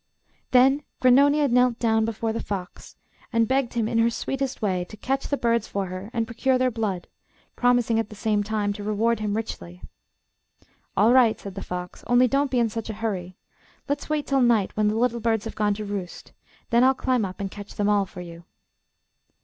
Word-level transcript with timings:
Then 0.49 0.81
Grannonia 0.99 1.47
knelt 1.47 1.77
down 1.77 2.05
before 2.05 2.33
the 2.33 2.41
fox, 2.41 2.95
and 3.31 3.47
begged 3.47 3.73
him 3.75 3.87
in 3.87 3.99
her 3.99 4.09
sweetest 4.09 4.59
way 4.59 4.83
to 4.85 4.97
catch 4.97 5.27
the 5.27 5.37
birds 5.37 5.67
for 5.67 5.85
her 5.85 6.09
and 6.11 6.25
procure 6.25 6.57
their 6.57 6.71
blood, 6.71 7.07
promising 7.55 7.99
at 7.99 8.09
the 8.09 8.15
same 8.15 8.41
time 8.43 8.73
to 8.73 8.83
reward 8.83 9.19
him 9.19 9.35
richly. 9.37 9.83
'All 10.97 11.13
right,' 11.13 11.39
said 11.39 11.53
the 11.53 11.61
fox, 11.61 12.03
'only 12.07 12.27
don't 12.27 12.49
be 12.49 12.57
in 12.57 12.67
such 12.69 12.89
a 12.89 12.93
hurry; 12.95 13.35
let's 13.87 14.09
wait 14.09 14.25
till 14.25 14.41
night, 14.41 14.75
when 14.75 14.87
the 14.87 14.95
little 14.97 15.19
birds 15.19 15.45
have 15.45 15.53
gone 15.53 15.75
to 15.75 15.85
roost, 15.85 16.31
then 16.71 16.83
I'll 16.83 16.95
climb 16.95 17.23
up 17.23 17.39
and 17.39 17.51
catch 17.51 17.75
them 17.75 17.87
all 17.87 18.07
for 18.07 18.21
you. 18.21 18.45